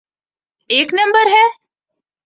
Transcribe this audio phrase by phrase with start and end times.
[0.69, 1.45] ایک نمبر ہے؟